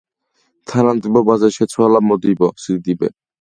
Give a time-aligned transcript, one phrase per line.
[0.71, 3.13] თანამდებობაზე შეცვალა მოდიბო სიდიბე.